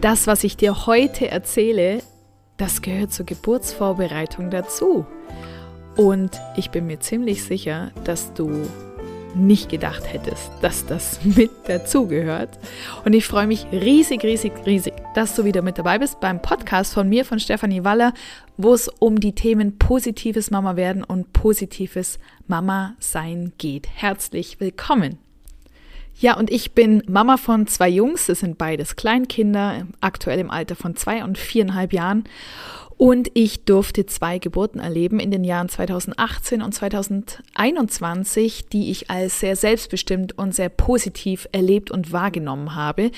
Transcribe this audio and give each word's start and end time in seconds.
das, 0.00 0.26
was 0.26 0.44
ich 0.44 0.56
dir 0.56 0.86
heute 0.86 1.28
erzähle, 1.30 2.02
das 2.56 2.82
gehört 2.82 3.12
zur 3.12 3.26
Geburtsvorbereitung 3.26 4.50
dazu. 4.50 5.06
Und 5.96 6.30
ich 6.56 6.70
bin 6.70 6.86
mir 6.86 7.00
ziemlich 7.00 7.42
sicher, 7.42 7.90
dass 8.04 8.32
du 8.34 8.68
nicht 9.34 9.68
gedacht 9.68 10.12
hättest, 10.12 10.50
dass 10.62 10.86
das 10.86 11.20
mit 11.24 11.50
dazugehört. 11.66 12.58
Und 13.04 13.12
ich 13.12 13.26
freue 13.26 13.46
mich 13.46 13.66
riesig, 13.72 14.22
riesig, 14.22 14.52
riesig, 14.64 14.94
dass 15.14 15.34
du 15.34 15.44
wieder 15.44 15.62
mit 15.62 15.78
dabei 15.78 15.98
bist 15.98 16.20
beim 16.20 16.40
Podcast 16.40 16.94
von 16.94 17.08
mir, 17.08 17.24
von 17.24 17.40
Stefanie 17.40 17.84
Waller, 17.84 18.12
wo 18.56 18.74
es 18.74 18.88
um 18.88 19.20
die 19.20 19.34
Themen 19.34 19.78
positives 19.78 20.50
Mama 20.50 20.76
werden 20.76 21.04
und 21.04 21.32
positives 21.32 22.18
Mama 22.46 22.94
sein 23.00 23.52
geht. 23.58 23.88
Herzlich 23.94 24.60
willkommen. 24.60 25.18
Ja, 26.20 26.36
und 26.36 26.50
ich 26.50 26.72
bin 26.72 27.04
Mama 27.06 27.36
von 27.36 27.68
zwei 27.68 27.88
Jungs, 27.88 28.26
das 28.26 28.40
sind 28.40 28.58
beides 28.58 28.96
Kleinkinder, 28.96 29.86
aktuell 30.00 30.40
im 30.40 30.50
Alter 30.50 30.74
von 30.74 30.96
zwei 30.96 31.22
und 31.22 31.38
viereinhalb 31.38 31.92
Jahren. 31.92 32.24
Und 32.96 33.30
ich 33.34 33.64
durfte 33.64 34.06
zwei 34.06 34.40
Geburten 34.40 34.80
erleben 34.80 35.20
in 35.20 35.30
den 35.30 35.44
Jahren 35.44 35.68
2018 35.68 36.60
und 36.60 36.74
2021, 36.74 38.66
die 38.66 38.90
ich 38.90 39.08
als 39.08 39.38
sehr 39.38 39.54
selbstbestimmt 39.54 40.36
und 40.36 40.52
sehr 40.52 40.68
positiv 40.68 41.48
erlebt 41.52 41.92
und 41.92 42.10
wahrgenommen 42.10 42.74
habe. 42.74 43.12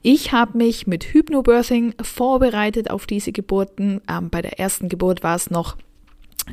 Ich 0.00 0.32
habe 0.32 0.56
mich 0.56 0.86
mit 0.86 1.12
Hypnobirthing 1.12 1.92
vorbereitet 2.00 2.90
auf 2.90 3.06
diese 3.06 3.32
Geburten. 3.32 4.00
Ähm, 4.08 4.30
bei 4.30 4.40
der 4.40 4.58
ersten 4.58 4.88
Geburt 4.88 5.22
war 5.22 5.36
es 5.36 5.50
noch 5.50 5.76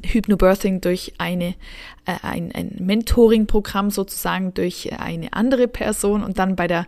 Hypnobirthing 0.05 0.81
durch 0.81 1.13
eine, 1.17 1.55
äh, 2.05 2.15
ein, 2.21 2.51
ein 2.53 2.75
Mentoring-Programm 2.79 3.91
sozusagen 3.91 4.53
durch 4.53 4.91
eine 4.97 5.33
andere 5.33 5.67
Person 5.67 6.23
und 6.23 6.39
dann 6.39 6.55
bei 6.55 6.67
der 6.67 6.87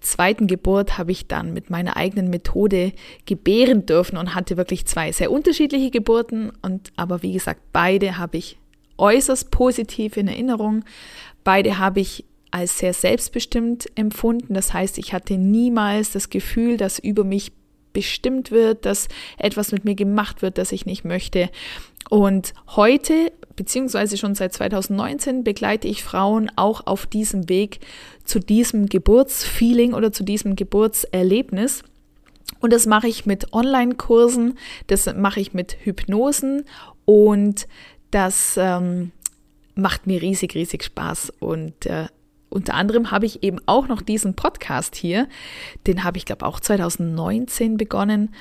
zweiten 0.00 0.46
Geburt 0.46 0.98
habe 0.98 1.12
ich 1.12 1.26
dann 1.26 1.52
mit 1.52 1.70
meiner 1.70 1.96
eigenen 1.96 2.30
Methode 2.30 2.92
gebären 3.26 3.86
dürfen 3.86 4.16
und 4.16 4.34
hatte 4.34 4.56
wirklich 4.56 4.86
zwei 4.86 5.12
sehr 5.12 5.30
unterschiedliche 5.30 5.90
Geburten 5.90 6.52
und 6.62 6.92
aber 6.96 7.22
wie 7.22 7.32
gesagt, 7.32 7.60
beide 7.72 8.18
habe 8.18 8.36
ich 8.36 8.58
äußerst 8.98 9.50
positiv 9.50 10.16
in 10.16 10.28
Erinnerung. 10.28 10.84
Beide 11.42 11.78
habe 11.78 12.00
ich 12.00 12.24
als 12.50 12.78
sehr 12.78 12.94
selbstbestimmt 12.94 13.86
empfunden. 13.96 14.54
Das 14.54 14.72
heißt, 14.72 14.98
ich 14.98 15.12
hatte 15.12 15.36
niemals 15.36 16.12
das 16.12 16.30
Gefühl, 16.30 16.76
dass 16.76 17.00
über 17.00 17.24
mich 17.24 17.52
bestimmt 17.92 18.50
wird, 18.50 18.84
dass 18.84 19.08
etwas 19.38 19.72
mit 19.72 19.84
mir 19.84 19.94
gemacht 19.94 20.42
wird, 20.42 20.58
das 20.58 20.72
ich 20.72 20.84
nicht 20.84 21.04
möchte. 21.04 21.50
Und 22.10 22.54
heute, 22.68 23.32
beziehungsweise 23.56 24.16
schon 24.16 24.34
seit 24.34 24.52
2019, 24.52 25.44
begleite 25.44 25.88
ich 25.88 26.04
Frauen 26.04 26.50
auch 26.56 26.86
auf 26.86 27.06
diesem 27.06 27.48
Weg 27.48 27.80
zu 28.24 28.38
diesem 28.38 28.86
Geburtsfeeling 28.86 29.94
oder 29.94 30.12
zu 30.12 30.22
diesem 30.24 30.56
Geburtserlebnis. 30.56 31.82
Und 32.60 32.72
das 32.72 32.86
mache 32.86 33.08
ich 33.08 33.26
mit 33.26 33.52
Online-Kursen, 33.52 34.58
das 34.86 35.12
mache 35.14 35.40
ich 35.40 35.54
mit 35.54 35.76
Hypnosen 35.84 36.64
und 37.04 37.66
das 38.10 38.56
ähm, 38.56 39.12
macht 39.74 40.06
mir 40.06 40.22
riesig, 40.22 40.54
riesig 40.54 40.84
Spaß. 40.84 41.32
Und 41.40 41.86
äh, 41.86 42.06
unter 42.48 42.74
anderem 42.74 43.10
habe 43.10 43.26
ich 43.26 43.42
eben 43.42 43.58
auch 43.66 43.88
noch 43.88 44.02
diesen 44.02 44.34
Podcast 44.34 44.94
hier. 44.94 45.28
Den 45.86 46.04
habe 46.04 46.18
ich, 46.18 46.24
glaube 46.24 46.46
auch 46.46 46.60
2019 46.60 47.76
begonnen. 47.76 48.34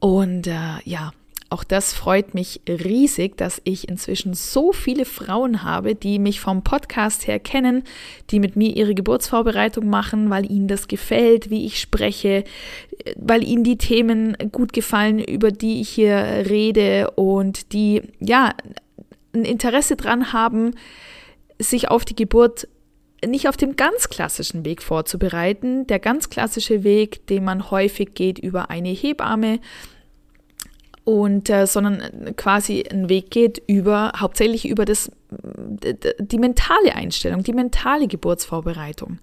Und 0.00 0.46
äh, 0.46 0.80
ja, 0.84 1.12
auch 1.50 1.64
das 1.64 1.92
freut 1.92 2.32
mich 2.32 2.60
riesig, 2.68 3.36
dass 3.36 3.60
ich 3.64 3.88
inzwischen 3.88 4.34
so 4.34 4.72
viele 4.72 5.04
Frauen 5.04 5.64
habe, 5.64 5.96
die 5.96 6.20
mich 6.20 6.40
vom 6.40 6.62
Podcast 6.62 7.26
her 7.26 7.40
kennen, 7.40 7.82
die 8.30 8.38
mit 8.38 8.54
mir 8.54 8.76
ihre 8.76 8.94
Geburtsvorbereitung 8.94 9.88
machen, 9.88 10.30
weil 10.30 10.50
ihnen 10.50 10.68
das 10.68 10.86
gefällt, 10.86 11.50
wie 11.50 11.66
ich 11.66 11.80
spreche, 11.80 12.44
weil 13.16 13.42
ihnen 13.42 13.64
die 13.64 13.78
Themen 13.78 14.36
gut 14.52 14.72
gefallen, 14.72 15.18
über 15.18 15.50
die 15.50 15.80
ich 15.80 15.88
hier 15.88 16.14
rede 16.48 17.10
und 17.16 17.72
die 17.72 18.02
ja 18.20 18.54
ein 19.32 19.44
Interesse 19.44 19.96
dran 19.96 20.32
haben, 20.32 20.76
sich 21.58 21.90
auf 21.90 22.04
die 22.04 22.16
Geburt 22.16 22.68
nicht 23.26 23.48
auf 23.48 23.56
dem 23.56 23.74
ganz 23.74 24.08
klassischen 24.08 24.64
Weg 24.64 24.82
vorzubereiten. 24.82 25.86
Der 25.88 25.98
ganz 25.98 26.30
klassische 26.30 26.84
Weg, 26.84 27.26
den 27.26 27.44
man 27.44 27.70
häufig 27.70 28.14
geht 28.14 28.38
über 28.38 28.70
eine 28.70 28.90
Hebamme 28.90 29.58
und 31.04 31.48
äh, 31.50 31.66
sondern 31.66 32.36
quasi 32.36 32.84
einen 32.88 33.08
Weg 33.08 33.30
geht 33.30 33.62
über 33.66 34.12
hauptsächlich 34.16 34.68
über 34.68 34.84
das 34.84 35.10
die 35.32 36.38
mentale 36.38 36.94
Einstellung, 36.94 37.44
die 37.44 37.52
mentale 37.52 38.08
Geburtsvorbereitung. 38.08 39.18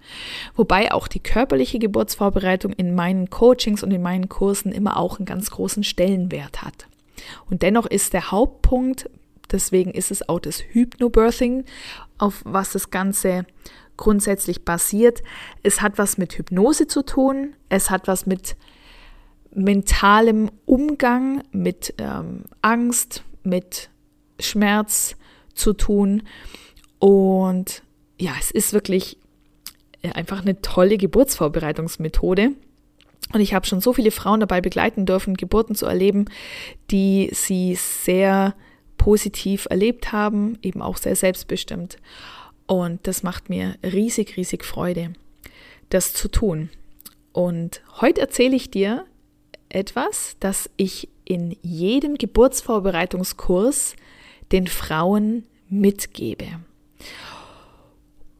Wobei 0.56 0.92
auch 0.92 1.06
die 1.06 1.20
körperliche 1.20 1.78
Geburtsvorbereitung 1.78 2.72
in 2.72 2.94
meinen 2.94 3.28
Coachings 3.28 3.82
und 3.82 3.92
in 3.92 4.02
meinen 4.02 4.28
Kursen 4.28 4.72
immer 4.72 4.96
auch 4.96 5.18
einen 5.18 5.26
ganz 5.26 5.50
großen 5.50 5.84
Stellenwert 5.84 6.62
hat. 6.62 6.86
Und 7.50 7.62
dennoch 7.62 7.86
ist 7.86 8.14
der 8.14 8.30
Hauptpunkt, 8.30 9.10
deswegen 9.52 9.90
ist 9.90 10.10
es 10.10 10.28
auch 10.28 10.40
das 10.40 10.62
Hypnobirthing, 10.72 11.64
auf 12.16 12.42
was 12.44 12.72
das 12.72 12.90
Ganze 12.90 13.44
grundsätzlich 13.96 14.64
basiert. 14.64 15.22
Es 15.62 15.82
hat 15.82 15.98
was 15.98 16.16
mit 16.16 16.32
Hypnose 16.38 16.86
zu 16.86 17.02
tun, 17.04 17.54
es 17.68 17.90
hat 17.90 18.08
was 18.08 18.24
mit 18.26 18.56
mentalem 19.58 20.50
Umgang, 20.64 21.42
mit 21.52 21.94
ähm, 21.98 22.44
Angst, 22.62 23.24
mit 23.42 23.90
Schmerz 24.40 25.16
zu 25.54 25.72
tun. 25.72 26.22
Und 26.98 27.82
ja, 28.18 28.32
es 28.38 28.50
ist 28.50 28.72
wirklich 28.72 29.18
äh, 30.02 30.12
einfach 30.12 30.42
eine 30.42 30.60
tolle 30.62 30.96
Geburtsvorbereitungsmethode. 30.96 32.52
Und 33.32 33.40
ich 33.40 33.52
habe 33.52 33.66
schon 33.66 33.80
so 33.80 33.92
viele 33.92 34.10
Frauen 34.10 34.40
dabei 34.40 34.60
begleiten 34.60 35.04
dürfen, 35.04 35.34
Geburten 35.34 35.74
zu 35.74 35.86
erleben, 35.86 36.26
die 36.90 37.30
sie 37.32 37.74
sehr 37.74 38.54
positiv 38.96 39.66
erlebt 39.68 40.12
haben, 40.12 40.58
eben 40.62 40.80
auch 40.82 40.96
sehr 40.96 41.16
selbstbestimmt. 41.16 41.98
Und 42.66 43.06
das 43.06 43.22
macht 43.22 43.48
mir 43.48 43.76
riesig, 43.82 44.36
riesig 44.36 44.64
Freude, 44.64 45.12
das 45.90 46.12
zu 46.12 46.28
tun. 46.28 46.70
Und 47.32 47.82
heute 48.00 48.20
erzähle 48.20 48.56
ich 48.56 48.70
dir 48.70 49.04
etwas, 49.68 50.36
das 50.40 50.68
ich 50.76 51.08
in 51.24 51.56
jedem 51.62 52.16
Geburtsvorbereitungskurs 52.16 53.94
den 54.52 54.66
Frauen 54.66 55.44
mitgebe. 55.68 56.46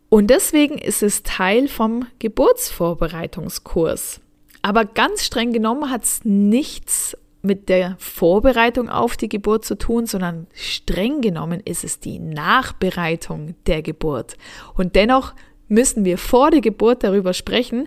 Und 0.09 0.29
deswegen 0.29 0.79
ist 0.79 1.03
es 1.03 1.23
Teil 1.23 1.69
vom 1.69 2.07
Geburtsvorbereitungskurs. 2.19 4.23
Aber 4.63 4.87
ganz 4.87 5.25
streng 5.25 5.53
genommen 5.53 5.91
hat 5.91 6.05
es 6.05 6.25
nichts 6.25 7.17
mit 7.43 7.69
der 7.69 7.97
Vorbereitung 7.99 8.89
auf 8.89 9.17
die 9.17 9.29
Geburt 9.29 9.65
zu 9.65 9.77
tun, 9.77 10.07
sondern 10.07 10.49
streng 10.55 11.21
genommen 11.21 11.61
ist 11.65 11.85
es 11.85 12.01
die 12.01 12.19
Nachbereitung 12.19 13.55
der 13.67 13.83
Geburt. 13.83 14.37
Und 14.75 14.97
dennoch 14.97 15.35
müssen 15.69 16.05
wir 16.05 16.19
vor 16.19 16.51
der 16.51 16.61
Geburt 16.61 17.05
darüber 17.05 17.35
sprechen, 17.35 17.87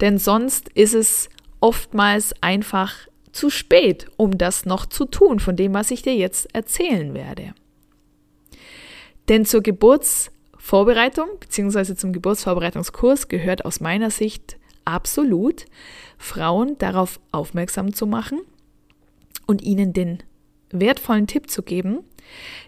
denn 0.00 0.18
sonst 0.18 0.68
ist 0.70 0.94
es 0.94 1.28
oftmals 1.62 2.34
einfach 2.42 2.94
zu 3.32 3.48
spät, 3.48 4.08
um 4.18 4.36
das 4.36 4.66
noch 4.66 4.84
zu 4.84 5.06
tun, 5.06 5.40
von 5.40 5.56
dem, 5.56 5.72
was 5.72 5.90
ich 5.90 6.02
dir 6.02 6.14
jetzt 6.14 6.54
erzählen 6.54 7.14
werde. 7.14 7.54
Denn 9.28 9.46
zur 9.46 9.62
Geburtsvorbereitung 9.62 11.28
bzw. 11.40 11.94
zum 11.94 12.12
Geburtsvorbereitungskurs 12.12 13.28
gehört 13.28 13.64
aus 13.64 13.80
meiner 13.80 14.10
Sicht 14.10 14.58
absolut, 14.84 15.64
Frauen 16.18 16.76
darauf 16.78 17.20
aufmerksam 17.30 17.94
zu 17.94 18.06
machen, 18.06 18.40
und 19.46 19.62
ihnen 19.62 19.92
den 19.92 20.22
wertvollen 20.70 21.26
Tipp 21.26 21.50
zu 21.50 21.62
geben, 21.62 22.00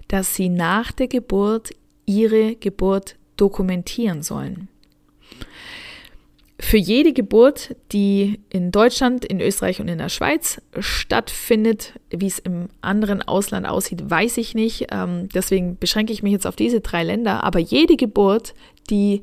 dass 0.08 0.34
sie 0.34 0.48
nach 0.48 0.92
der 0.92 1.08
Geburt 1.08 1.70
ihre 2.04 2.56
Geburt 2.56 3.16
dokumentieren 3.36 4.22
sollen. 4.22 4.68
Für 6.60 6.76
jede 6.76 7.12
Geburt, 7.12 7.74
die 7.90 8.40
in 8.48 8.70
Deutschland, 8.70 9.24
in 9.24 9.40
Österreich 9.40 9.80
und 9.80 9.88
in 9.88 9.98
der 9.98 10.08
Schweiz 10.08 10.62
stattfindet, 10.78 11.94
wie 12.10 12.28
es 12.28 12.38
im 12.38 12.68
anderen 12.80 13.22
Ausland 13.22 13.66
aussieht, 13.66 14.08
weiß 14.08 14.36
ich 14.36 14.54
nicht. 14.54 14.86
Ähm, 14.92 15.28
deswegen 15.34 15.76
beschränke 15.78 16.12
ich 16.12 16.22
mich 16.22 16.32
jetzt 16.32 16.46
auf 16.46 16.54
diese 16.54 16.80
drei 16.80 17.02
Länder. 17.02 17.42
Aber 17.42 17.58
jede 17.58 17.96
Geburt, 17.96 18.54
die 18.88 19.22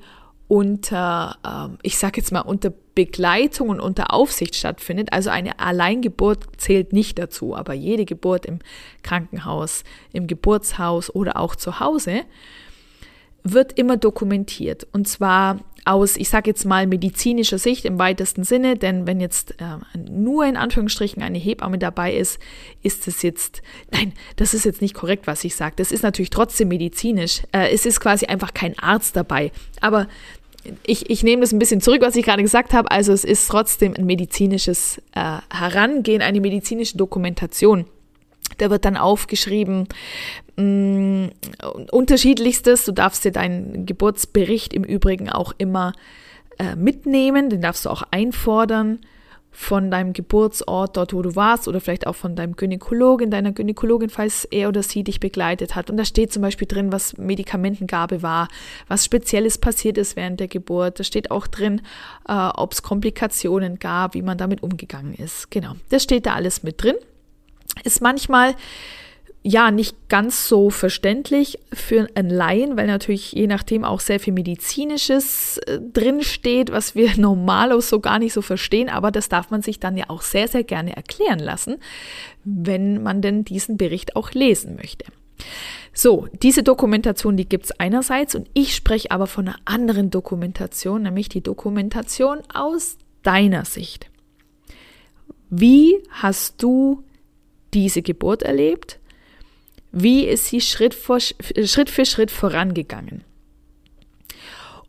unter, 0.50 1.38
ähm, 1.48 1.78
ich 1.82 1.98
sage 1.98 2.20
jetzt 2.20 2.34
mal, 2.34 2.42
unter 2.42 2.74
Begleitung 2.96 3.70
und 3.70 3.80
unter 3.80 4.14
Aufsicht 4.14 4.54
stattfindet. 4.56 5.14
Also 5.14 5.30
eine 5.30 5.60
Alleingeburt 5.60 6.40
zählt 6.58 6.92
nicht 6.92 7.18
dazu, 7.18 7.56
aber 7.56 7.74
jede 7.74 8.04
Geburt 8.04 8.46
im 8.46 8.60
Krankenhaus, 9.04 9.86
im 10.12 10.28
Geburtshaus 10.28 11.10
oder 11.16 11.38
auch 11.38 11.56
zu 11.56 11.80
Hause 11.80 12.24
wird 13.44 13.78
immer 13.78 13.98
dokumentiert. 13.98 14.88
Und 14.92 15.08
zwar 15.08 15.60
aus, 15.86 16.16
ich 16.16 16.30
sage 16.30 16.50
jetzt 16.50 16.66
mal, 16.66 16.86
medizinischer 16.88 17.58
Sicht 17.58 17.86
im 17.86 17.98
weitesten 17.98 18.44
Sinne, 18.44 18.76
denn 18.76 19.08
wenn 19.08 19.20
jetzt 19.20 19.52
äh, 19.60 19.98
nur 19.98 20.46
in 20.46 20.58
Anführungsstrichen 20.58 21.24
eine 21.24 21.40
Hebamme 21.40 21.80
dabei 21.80 22.14
ist, 22.14 22.40
ist 22.84 23.08
es 23.08 23.22
jetzt, 23.22 23.62
nein, 23.92 24.14
das 24.36 24.54
ist 24.54 24.66
jetzt 24.66 24.82
nicht 24.82 24.94
korrekt, 24.94 25.28
was 25.28 25.44
ich 25.44 25.56
sage. 25.56 25.74
Das 25.78 25.92
ist 25.92 26.04
natürlich 26.04 26.30
trotzdem 26.30 26.68
medizinisch. 26.68 27.42
Äh, 27.52 27.74
es 27.74 27.86
ist 27.86 28.00
quasi 28.00 28.28
einfach 28.28 28.54
kein 28.54 28.78
Arzt 28.78 29.16
dabei. 29.16 29.52
Aber 29.80 30.08
ich, 30.86 31.10
ich 31.10 31.24
nehme 31.24 31.42
das 31.42 31.52
ein 31.52 31.60
bisschen 31.60 31.82
zurück, 31.82 32.02
was 32.02 32.16
ich 32.16 32.26
gerade 32.26 32.44
gesagt 32.44 32.74
habe. 32.74 32.92
Also 32.92 33.14
es 33.14 33.24
ist 33.24 33.48
trotzdem 33.48 33.96
ein 33.96 34.06
medizinisches 34.06 35.02
äh, 35.14 35.40
Herangehen, 35.52 36.22
eine 36.22 36.42
medizinische 36.42 36.98
Dokumentation. 36.98 37.86
Da 38.58 38.70
wird 38.70 38.86
dann 38.86 38.98
aufgeschrieben, 38.98 39.88
mh, 40.58 40.64
mm, 40.64 41.30
unterschiedlichstes. 41.92 42.86
Du 42.86 42.92
darfst 42.92 43.26
dir 43.26 43.32
deinen 43.32 43.86
Geburtsbericht 43.86 44.74
im 44.74 44.84
Übrigen 44.84 45.30
auch 45.30 45.54
immer 45.58 45.94
äh, 46.60 46.76
mitnehmen, 46.76 47.50
den 47.50 47.62
darfst 47.62 47.86
du 47.86 47.90
auch 47.90 48.04
einfordern 48.12 49.00
von 49.52 49.92
deinem 49.92 50.14
Geburtsort, 50.14 50.96
dort 50.96 51.14
wo 51.14 51.22
du 51.22 51.36
warst, 51.36 51.68
oder 51.68 51.82
vielleicht 51.82 52.08
auch 52.08 52.16
von 52.16 52.36
deinem 52.36 52.56
Gynäkologen, 52.56 53.30
deiner 53.30 53.52
Gynäkologin, 53.52 54.10
falls 54.10 54.46
er 54.46 54.70
oder 54.70 54.82
sie 54.82 55.04
dich 55.04 55.20
begleitet 55.20 55.76
hat. 55.76 55.90
Und 55.90 55.98
da 55.98 56.06
steht 56.06 56.32
zum 56.32 56.42
Beispiel 56.42 56.68
drin, 56.68 56.92
was 56.92 57.18
Medikamentengabe 57.18 58.24
war, 58.24 58.48
was 58.88 59.04
Spezielles 59.04 59.58
passiert 59.58 59.98
ist 59.98 60.16
während 60.16 60.40
der 60.40 60.48
Geburt. 60.48 61.00
Da 61.00 61.04
steht 61.04 61.32
auch 61.32 61.48
drin, 61.48 61.82
äh, 62.28 62.34
ob 62.34 62.72
es 62.72 62.82
Komplikationen 62.82 63.78
gab, 63.78 64.14
wie 64.14 64.22
man 64.22 64.38
damit 64.38 64.64
umgegangen 64.64 65.14
ist. 65.14 65.52
Genau, 65.52 65.74
das 65.90 66.04
steht 66.04 66.26
da 66.26 66.34
alles 66.34 66.64
mit 66.64 66.82
drin. 66.82 66.96
Ist 67.84 68.02
manchmal 68.02 68.56
ja 69.44 69.72
nicht 69.72 70.08
ganz 70.08 70.48
so 70.48 70.70
verständlich 70.70 71.58
für 71.74 72.08
einen 72.14 72.30
Laien, 72.30 72.78
weil 72.78 72.86
natürlich 72.86 73.32
je 73.32 73.48
nachdem 73.48 73.84
auch 73.84 74.00
sehr 74.00 74.20
viel 74.20 74.34
medizinisches 74.34 75.58
äh, 75.60 75.80
drin 75.80 76.22
steht, 76.22 76.72
was 76.72 76.96
wir 76.96 77.12
normalos 77.18 77.90
so 77.90 78.00
gar 78.00 78.20
nicht 78.20 78.34
so 78.34 78.42
verstehen, 78.42 78.90
aber 78.90 79.12
das 79.12 79.30
darf 79.30 79.50
man 79.50 79.62
sich 79.62 79.80
dann 79.80 79.98
ja 79.98 80.06
auch 80.10 80.22
sehr 80.22 80.48
sehr 80.48 80.64
gerne 80.64 80.96
erklären 80.96 81.40
lassen, 81.40 81.78
wenn 82.44 83.02
man 83.02 83.22
denn 83.22 83.44
diesen 83.44 83.78
Bericht 83.78 84.16
auch 84.16 84.32
lesen 84.32 84.76
möchte. 84.76 85.06
So, 85.94 86.28
diese 86.42 86.62
Dokumentation, 86.62 87.36
die 87.36 87.50
gibt 87.50 87.66
es 87.66 87.80
einerseits 87.80 88.36
und 88.36 88.48
ich 88.54 88.76
spreche 88.76 89.12
aber 89.12 89.28
von 89.28 89.48
einer 89.48 89.58
anderen 89.66 90.12
Dokumentation, 90.12 91.02
nämlich 91.04 91.30
die 91.30 91.42
Dokumentation 91.42 92.40
aus 92.54 92.98
deiner 93.24 93.66
Sicht. 93.66 94.10
Wie 95.50 95.98
hast 96.10 96.62
du 96.64 97.04
diese 97.74 98.02
Geburt 98.02 98.44
erlebt? 98.44 99.00
Wie 99.92 100.26
ist 100.26 100.48
sie 100.48 100.62
Schritt, 100.62 100.94
vor, 100.94 101.20
Schritt 101.20 101.90
für 101.90 102.06
Schritt 102.06 102.32
vorangegangen? 102.32 103.24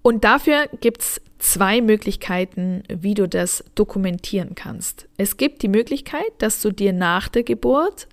Und 0.03 0.25
dafür 0.25 0.69
gibt 0.81 1.03
es 1.03 1.21
zwei 1.39 1.81
Möglichkeiten, 1.81 2.83
wie 2.89 3.15
du 3.15 3.29
das 3.29 3.65
dokumentieren 3.75 4.55
kannst. 4.55 5.09
Es 5.17 5.37
gibt 5.37 5.63
die 5.63 5.69
Möglichkeit, 5.69 6.31
dass 6.39 6.61
du 6.61 6.71
dir 6.71 6.93
nach 6.93 7.29
der 7.29 7.43
Geburt 7.43 8.09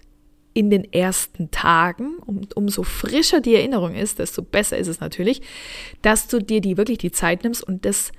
in 0.54 0.70
den 0.70 0.92
ersten 0.92 1.52
Tagen, 1.52 2.18
um, 2.26 2.42
umso 2.56 2.84
frischer 2.84 3.40
die 3.40 3.56
Erinnerung 3.56 3.94
ist, 3.94 4.20
desto 4.20 4.42
besser 4.42 4.78
ist 4.78 4.88
es 4.88 5.00
natürlich, 5.00 5.42
dass 6.02 6.28
du 6.28 6.40
dir 6.40 6.60
die 6.60 6.76
wirklich 6.76 6.98
die 6.98 7.12
Zeit 7.12 7.44
nimmst 7.44 7.64
und 7.64 7.86
das 7.86 8.12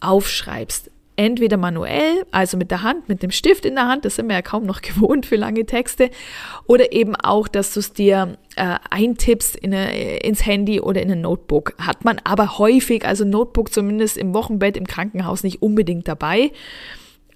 aufschreibst 0.00 0.90
entweder 1.20 1.58
manuell, 1.58 2.24
also 2.30 2.56
mit 2.56 2.70
der 2.70 2.82
Hand, 2.82 3.10
mit 3.10 3.22
dem 3.22 3.30
Stift 3.30 3.66
in 3.66 3.74
der 3.74 3.86
Hand, 3.86 4.06
das 4.06 4.16
sind 4.16 4.28
wir 4.28 4.36
ja 4.36 4.42
kaum 4.42 4.64
noch 4.64 4.80
gewohnt 4.82 5.26
für 5.26 5.36
lange 5.36 5.66
Texte, 5.66 6.10
oder 6.66 6.92
eben 6.92 7.14
auch, 7.14 7.46
dass 7.46 7.74
du 7.74 7.80
es 7.80 7.92
dir 7.92 8.38
äh, 8.56 8.76
eintippst 8.88 9.54
in 9.54 9.74
eine, 9.74 10.18
ins 10.20 10.46
Handy 10.46 10.80
oder 10.80 11.02
in 11.02 11.12
ein 11.12 11.20
Notebook. 11.20 11.74
Hat 11.78 12.06
man 12.06 12.20
aber 12.24 12.56
häufig, 12.56 13.04
also 13.04 13.26
Notebook 13.26 13.70
zumindest 13.70 14.16
im 14.16 14.32
Wochenbett 14.32 14.78
im 14.78 14.86
Krankenhaus 14.86 15.42
nicht 15.42 15.60
unbedingt 15.60 16.08
dabei. 16.08 16.52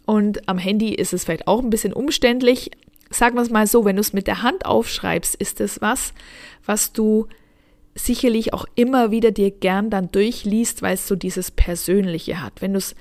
Und 0.07 0.49
am 0.49 0.57
Handy 0.57 0.95
ist 0.95 1.13
es 1.13 1.25
vielleicht 1.25 1.47
auch 1.47 1.63
ein 1.63 1.69
bisschen 1.69 1.93
umständlich. 1.93 2.71
Sagen 3.11 3.37
wir 3.37 3.43
es 3.43 3.51
mal 3.51 3.67
so, 3.67 3.85
wenn 3.85 3.97
du 3.97 4.01
es 4.01 4.15
mit 4.15 4.27
der 4.27 4.43
Hand 4.43 4.65
aufschreibst, 4.65 5.35
ist 5.35 5.61
es 5.61 5.83
was, 5.83 6.15
was 6.65 6.95
du 6.95 7.27
sicherlich 7.95 8.55
auch 8.55 8.65
immer 8.75 9.11
wieder 9.11 9.31
dir 9.31 9.51
gern 9.51 9.91
dann 9.91 10.11
durchliest, 10.11 10.81
weil 10.81 10.95
es 10.95 11.07
so 11.07 11.17
dieses 11.17 11.51
Persönliche 11.51 12.43
hat. 12.43 12.61
Wenn 12.61 12.73
du 12.73 12.79
es 12.79 12.97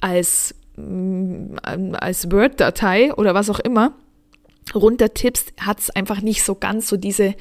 als, 0.00 0.54
mm, 0.76 1.56
als 1.94 2.30
Word-Datei 2.30 3.14
oder 3.14 3.34
was 3.34 3.50
auch 3.50 3.60
immer 3.60 3.92
runtertippst, 4.74 5.52
hat 5.60 5.80
es 5.80 5.90
einfach 5.90 6.20
nicht 6.20 6.42
so 6.42 6.54
ganz 6.54 6.88
so 6.88 6.96
diese 6.96 7.34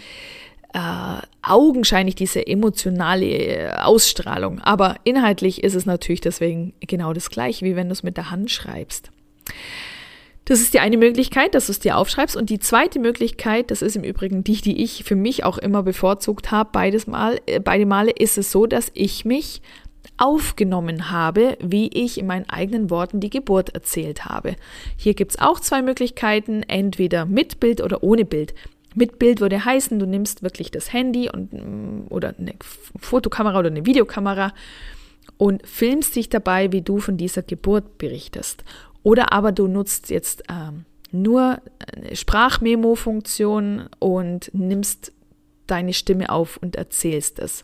äh, 0.74 1.22
augenscheinlich 1.42 2.16
diese 2.16 2.46
emotionale 2.46 3.26
äh, 3.26 3.72
Ausstrahlung. 3.80 4.60
Aber 4.60 4.96
inhaltlich 5.04 5.64
ist 5.64 5.76
es 5.76 5.86
natürlich 5.86 6.22
deswegen 6.22 6.74
genau 6.82 7.14
das 7.14 7.30
gleiche, 7.30 7.66
wie 7.66 7.76
wenn 7.76 7.88
du 7.88 7.94
es 7.94 8.04
mit 8.04 8.18
der 8.18 8.32
Hand 8.32 8.52
schreibst. 8.52 9.10
Das 10.46 10.62
ist 10.62 10.74
die 10.74 10.80
eine 10.80 10.98
Möglichkeit, 10.98 11.56
dass 11.56 11.66
du 11.66 11.74
es 11.74 11.80
dir 11.80 11.98
aufschreibst. 11.98 12.38
Und 12.38 12.50
die 12.50 12.60
zweite 12.60 13.00
Möglichkeit, 13.00 13.70
das 13.70 13.82
ist 13.82 13.98
im 13.98 14.04
Übrigen 14.04 14.44
die, 14.44 14.62
die 14.62 14.82
ich 14.82 15.04
für 15.04 15.16
mich 15.16 15.44
auch 15.44 15.58
immer 15.58 15.84
bevorzugt 15.84 16.52
habe, 16.52 16.70
beides 16.72 17.08
Mal, 17.08 17.40
äh, 17.48 17.60
beide 17.60 17.86
Male, 17.86 18.12
ist 18.12 18.38
es 18.38 18.52
so, 18.52 18.66
dass 18.66 18.92
ich 18.94 19.26
mich 19.26 19.62
aufgenommen 20.18 21.12
habe, 21.12 21.58
wie 21.62 21.88
ich 21.88 22.18
in 22.18 22.28
meinen 22.28 22.50
eigenen 22.50 22.90
Worten 22.90 23.20
die 23.20 23.30
Geburt 23.30 23.70
erzählt 23.70 24.26
habe. 24.26 24.56
Hier 24.96 25.14
gibt 25.14 25.32
es 25.32 25.40
auch 25.40 25.60
zwei 25.60 25.82
Möglichkeiten, 25.82 26.64
entweder 26.64 27.26
mit 27.26 27.60
Bild 27.60 27.82
oder 27.82 28.04
ohne 28.04 28.26
Bild. 28.26 28.54
Mit 28.96 29.20
Bild 29.20 29.42
würde 29.42 29.64
heißen, 29.64 30.00
du 30.00 30.08
nimmst 30.08 30.42
wirklich 30.42 30.72
das 30.72 30.92
Handy 30.92 31.30
und, 31.30 31.54
mm, 31.54 32.08
oder 32.10 32.34
eine 32.38 32.54
Fotokamera 33.00 33.60
oder 33.60 33.70
eine 33.70 33.86
Videokamera 33.86 34.54
und 35.38 35.66
filmst 35.68 36.16
dich 36.16 36.30
dabei, 36.30 36.72
wie 36.72 36.82
du 36.82 37.00
von 37.00 37.18
dieser 37.18 37.44
Geburt 37.44 37.98
berichtest. 37.98 38.64
Oder 39.04 39.34
aber 39.34 39.52
du 39.52 39.68
nutzt 39.68 40.10
jetzt 40.10 40.44
ähm, 40.50 40.86
nur 41.12 41.62
eine 41.96 42.16
Sprachmemo-Funktion 42.16 43.88
und 44.00 44.50
nimmst 44.54 45.12
deine 45.68 45.94
Stimme 45.94 46.30
auf 46.30 46.58
und 46.58 46.76
erzählst 46.76 47.40
es. 47.40 47.64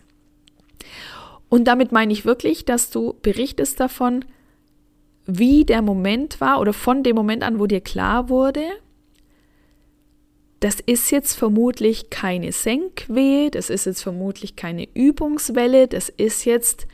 Und 1.54 1.66
damit 1.66 1.92
meine 1.92 2.12
ich 2.12 2.26
wirklich, 2.26 2.66
dass 2.66 2.90
du 2.90 3.14
berichtest 3.22 3.80
davon, 3.80 4.26
wie 5.28 5.66
der 5.66 5.84
Moment 5.84 6.42
war 6.42 6.60
oder 6.60 6.74
von 6.74 7.04
dem 7.04 7.16
Moment 7.16 7.44
an, 7.44 7.60
wo 7.60 7.68
dir 7.68 7.80
klar 7.80 8.28
wurde, 8.28 8.64
das 10.62 10.80
ist 10.80 11.12
jetzt 11.12 11.36
vermutlich 11.36 12.10
keine 12.10 12.52
Senkwehe, 12.54 13.52
das 13.52 13.70
ist 13.70 13.86
jetzt 13.86 14.02
vermutlich 14.02 14.56
keine 14.56 14.88
Übungswelle, 14.96 15.88
das 15.88 16.10
ist 16.10 16.44
jetzt 16.46 16.88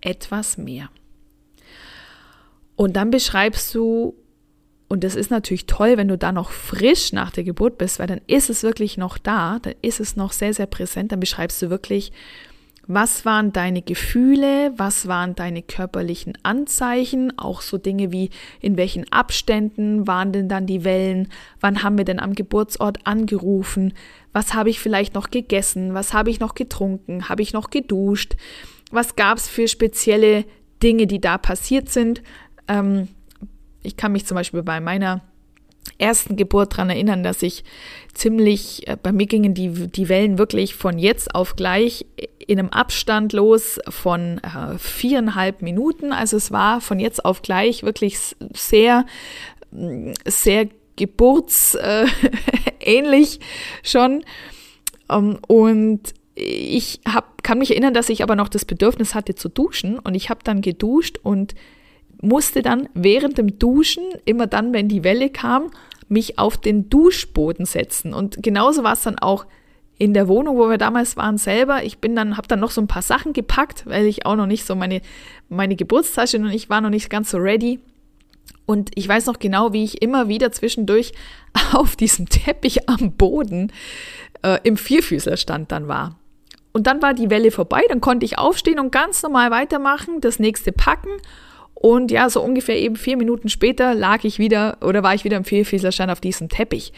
etwas 0.00 0.56
mehr. 0.56 0.88
Und 2.76 2.94
dann 2.94 3.10
beschreibst 3.10 3.74
du, 3.74 4.14
und 4.86 5.02
das 5.02 5.16
ist 5.16 5.32
natürlich 5.32 5.66
toll, 5.66 5.96
wenn 5.96 6.06
du 6.06 6.16
da 6.16 6.30
noch 6.30 6.52
frisch 6.52 7.12
nach 7.12 7.32
der 7.32 7.42
Geburt 7.42 7.76
bist, 7.76 7.98
weil 7.98 8.06
dann 8.06 8.20
ist 8.28 8.50
es 8.50 8.62
wirklich 8.62 8.98
noch 8.98 9.18
da, 9.18 9.58
dann 9.60 9.74
ist 9.82 9.98
es 9.98 10.14
noch 10.14 10.30
sehr, 10.30 10.54
sehr 10.54 10.66
präsent, 10.66 11.10
dann 11.10 11.18
beschreibst 11.18 11.60
du 11.60 11.70
wirklich, 11.70 12.12
was 12.88 13.24
waren 13.24 13.52
deine 13.52 13.82
Gefühle? 13.82 14.72
Was 14.76 15.08
waren 15.08 15.34
deine 15.34 15.62
körperlichen 15.62 16.38
Anzeichen? 16.44 17.36
Auch 17.36 17.60
so 17.60 17.78
Dinge 17.78 18.12
wie 18.12 18.30
in 18.60 18.76
welchen 18.76 19.10
Abständen 19.12 20.06
waren 20.06 20.32
denn 20.32 20.48
dann 20.48 20.66
die 20.66 20.84
Wellen? 20.84 21.28
Wann 21.60 21.82
haben 21.82 21.98
wir 21.98 22.04
denn 22.04 22.20
am 22.20 22.34
Geburtsort 22.34 23.04
angerufen? 23.04 23.94
Was 24.32 24.54
habe 24.54 24.70
ich 24.70 24.78
vielleicht 24.78 25.14
noch 25.14 25.30
gegessen? 25.30 25.94
Was 25.94 26.14
habe 26.14 26.30
ich 26.30 26.38
noch 26.38 26.54
getrunken? 26.54 27.28
Habe 27.28 27.42
ich 27.42 27.52
noch 27.52 27.70
geduscht? 27.70 28.36
Was 28.92 29.16
gab 29.16 29.38
es 29.38 29.48
für 29.48 29.66
spezielle 29.66 30.44
Dinge, 30.82 31.08
die 31.08 31.20
da 31.20 31.38
passiert 31.38 31.88
sind? 31.88 32.22
Ähm, 32.68 33.08
ich 33.82 33.96
kann 33.96 34.12
mich 34.12 34.26
zum 34.26 34.36
Beispiel 34.36 34.62
bei 34.62 34.80
meiner 34.80 35.22
ersten 35.98 36.36
Geburt 36.36 36.72
daran 36.72 36.90
erinnern, 36.90 37.22
dass 37.22 37.42
ich 37.42 37.64
ziemlich, 38.14 38.88
äh, 38.88 38.96
bei 39.00 39.12
mir 39.12 39.26
gingen 39.26 39.54
die, 39.54 39.88
die 39.88 40.08
Wellen 40.08 40.38
wirklich 40.38 40.74
von 40.74 40.98
jetzt 40.98 41.34
auf 41.34 41.56
gleich 41.56 42.06
in 42.46 42.58
einem 42.58 42.70
Abstand 42.70 43.32
los 43.32 43.78
von 43.88 44.38
äh, 44.38 44.78
viereinhalb 44.78 45.62
Minuten. 45.62 46.12
Also 46.12 46.36
es 46.36 46.52
war 46.52 46.80
von 46.80 47.00
jetzt 47.00 47.24
auf 47.24 47.42
gleich 47.42 47.82
wirklich 47.82 48.18
sehr, 48.54 49.04
sehr 50.24 50.68
geburtsähnlich 50.96 53.40
schon. 53.82 54.24
Um, 55.08 55.38
und 55.46 56.14
ich 56.34 57.00
hab, 57.06 57.44
kann 57.44 57.58
mich 57.58 57.70
erinnern, 57.70 57.94
dass 57.94 58.08
ich 58.08 58.22
aber 58.22 58.36
noch 58.36 58.48
das 58.48 58.64
Bedürfnis 58.64 59.14
hatte 59.14 59.36
zu 59.36 59.48
duschen 59.48 59.98
und 59.98 60.14
ich 60.14 60.30
habe 60.30 60.40
dann 60.42 60.60
geduscht 60.60 61.18
und 61.22 61.54
musste 62.20 62.62
dann 62.62 62.88
während 62.94 63.38
dem 63.38 63.58
Duschen, 63.58 64.04
immer 64.24 64.46
dann, 64.46 64.72
wenn 64.72 64.88
die 64.88 65.04
Welle 65.04 65.30
kam, 65.30 65.70
mich 66.08 66.38
auf 66.38 66.56
den 66.56 66.88
Duschboden 66.88 67.66
setzen. 67.66 68.14
Und 68.14 68.42
genauso 68.42 68.84
war 68.84 68.92
es 68.92 69.02
dann 69.02 69.18
auch 69.18 69.46
in 69.98 70.12
der 70.12 70.28
Wohnung, 70.28 70.58
wo 70.58 70.68
wir 70.68 70.78
damals 70.78 71.16
waren, 71.16 71.38
selber. 71.38 71.82
Ich 71.82 71.98
bin 71.98 72.14
dann, 72.14 72.36
habe 72.36 72.48
dann 72.48 72.60
noch 72.60 72.70
so 72.70 72.80
ein 72.80 72.86
paar 72.86 73.02
Sachen 73.02 73.32
gepackt, 73.32 73.86
weil 73.86 74.06
ich 74.06 74.26
auch 74.26 74.36
noch 74.36 74.46
nicht 74.46 74.66
so 74.66 74.74
meine, 74.74 75.00
meine 75.48 75.76
Geburtstasche 75.76 76.38
und 76.38 76.50
ich 76.50 76.68
war 76.68 76.80
noch 76.80 76.90
nicht 76.90 77.08
ganz 77.10 77.30
so 77.30 77.38
ready. 77.38 77.80
Und 78.66 78.90
ich 78.94 79.08
weiß 79.08 79.26
noch 79.26 79.38
genau, 79.38 79.72
wie 79.72 79.84
ich 79.84 80.02
immer 80.02 80.28
wieder 80.28 80.52
zwischendurch 80.52 81.12
auf 81.72 81.96
diesem 81.96 82.28
Teppich 82.28 82.88
am 82.88 83.12
Boden 83.12 83.72
äh, 84.42 84.58
im 84.64 84.76
Vierfüßlerstand 84.76 85.72
dann 85.72 85.88
war. 85.88 86.18
Und 86.72 86.86
dann 86.86 87.00
war 87.00 87.14
die 87.14 87.30
Welle 87.30 87.50
vorbei, 87.50 87.82
dann 87.88 88.02
konnte 88.02 88.26
ich 88.26 88.38
aufstehen 88.38 88.78
und 88.78 88.92
ganz 88.92 89.22
normal 89.22 89.50
weitermachen, 89.50 90.20
das 90.20 90.38
nächste 90.38 90.72
packen 90.72 91.08
und 91.78 92.10
ja, 92.10 92.30
so 92.30 92.42
ungefähr 92.42 92.78
eben 92.78 92.96
vier 92.96 93.18
Minuten 93.18 93.50
später 93.50 93.94
lag 93.94 94.24
ich 94.24 94.38
wieder 94.38 94.78
oder 94.80 95.02
war 95.02 95.14
ich 95.14 95.24
wieder 95.24 95.36
im 95.36 95.44
Vierfüßlerstand 95.44 96.10
auf 96.10 96.20
diesem 96.20 96.48
Teppich. 96.48 96.92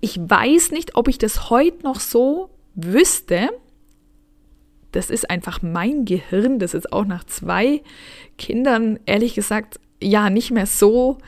Ich 0.00 0.18
weiß 0.18 0.70
nicht, 0.70 0.96
ob 0.96 1.08
ich 1.08 1.18
das 1.18 1.50
heute 1.50 1.82
noch 1.84 2.00
so 2.00 2.48
wüsste, 2.74 3.50
das 4.92 5.10
ist 5.10 5.28
einfach 5.28 5.60
mein 5.60 6.06
Gehirn, 6.06 6.58
das 6.58 6.72
ist 6.72 6.90
auch 6.92 7.04
nach 7.04 7.24
zwei 7.24 7.82
Kindern, 8.38 8.98
ehrlich 9.04 9.34
gesagt, 9.34 9.78
ja, 10.02 10.30
nicht 10.30 10.50
mehr 10.50 10.66
so 10.66 11.18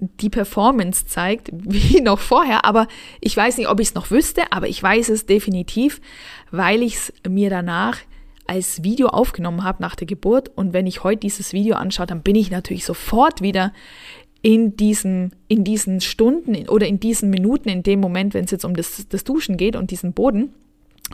die 0.00 0.30
Performance 0.30 1.06
zeigt 1.06 1.50
wie 1.52 2.00
noch 2.00 2.18
vorher. 2.18 2.64
Aber 2.64 2.88
ich 3.20 3.36
weiß 3.36 3.58
nicht, 3.58 3.68
ob 3.68 3.78
ich 3.78 3.88
es 3.88 3.94
noch 3.94 4.10
wüsste, 4.10 4.52
aber 4.52 4.68
ich 4.68 4.82
weiß 4.82 5.10
es 5.10 5.26
definitiv, 5.26 6.00
weil 6.50 6.82
ich 6.82 6.94
es 6.94 7.12
mir 7.28 7.50
danach 7.50 7.98
als 8.46 8.82
Video 8.82 9.08
aufgenommen 9.08 9.64
habe 9.64 9.82
nach 9.82 9.96
der 9.96 10.06
Geburt. 10.06 10.50
Und 10.54 10.72
wenn 10.72 10.86
ich 10.86 11.04
heute 11.04 11.20
dieses 11.20 11.52
Video 11.52 11.76
anschaue, 11.76 12.06
dann 12.06 12.22
bin 12.22 12.36
ich 12.36 12.50
natürlich 12.50 12.84
sofort 12.84 13.42
wieder 13.42 13.72
in 14.42 14.76
diesen, 14.76 15.32
in 15.48 15.64
diesen 15.64 16.00
Stunden 16.00 16.68
oder 16.68 16.86
in 16.86 17.00
diesen 17.00 17.30
Minuten, 17.30 17.68
in 17.68 17.82
dem 17.82 18.00
Moment, 18.00 18.34
wenn 18.34 18.44
es 18.44 18.50
jetzt 18.50 18.64
um 18.64 18.74
das, 18.74 19.06
das 19.08 19.24
Duschen 19.24 19.56
geht 19.56 19.76
und 19.76 19.90
diesen 19.90 20.12
Boden 20.12 20.54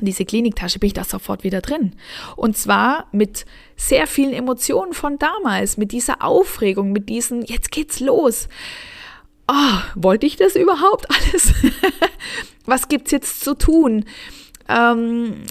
diese 0.00 0.24
Kliniktasche, 0.24 0.78
bin 0.78 0.88
ich 0.88 0.94
da 0.94 1.04
sofort 1.04 1.44
wieder 1.44 1.60
drin. 1.60 1.92
Und 2.36 2.56
zwar 2.56 3.08
mit 3.12 3.44
sehr 3.76 4.06
vielen 4.06 4.32
Emotionen 4.32 4.94
von 4.94 5.18
damals, 5.18 5.76
mit 5.76 5.92
dieser 5.92 6.24
Aufregung, 6.24 6.92
mit 6.92 7.08
diesen, 7.08 7.42
jetzt 7.44 7.70
geht's 7.70 8.00
los. 8.00 8.48
Oh, 9.48 9.78
wollte 9.94 10.26
ich 10.26 10.36
das 10.36 10.56
überhaupt 10.56 11.06
alles? 11.10 11.52
Was 12.64 12.88
gibt's 12.88 13.10
jetzt 13.10 13.44
zu 13.44 13.54
tun? 13.54 14.06
Ähm, 14.68 15.42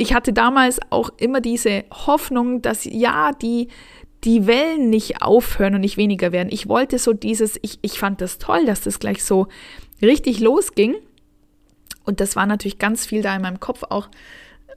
ich 0.00 0.14
hatte 0.14 0.32
damals 0.32 0.80
auch 0.88 1.10
immer 1.18 1.42
diese 1.42 1.84
Hoffnung, 1.90 2.62
dass 2.62 2.86
ja, 2.86 3.32
die, 3.32 3.68
die 4.24 4.46
Wellen 4.46 4.88
nicht 4.88 5.20
aufhören 5.20 5.74
und 5.74 5.82
nicht 5.82 5.98
weniger 5.98 6.32
werden. 6.32 6.48
Ich 6.50 6.68
wollte 6.68 6.98
so 6.98 7.12
dieses, 7.12 7.58
ich, 7.60 7.78
ich 7.82 7.98
fand 7.98 8.22
das 8.22 8.38
toll, 8.38 8.64
dass 8.64 8.80
das 8.80 8.98
gleich 8.98 9.22
so 9.22 9.48
richtig 10.00 10.40
losging. 10.40 10.94
Und 12.04 12.20
das 12.20 12.34
war 12.34 12.46
natürlich 12.46 12.78
ganz 12.78 13.04
viel 13.04 13.20
da 13.20 13.36
in 13.36 13.42
meinem 13.42 13.60
Kopf 13.60 13.82
auch, 13.90 14.08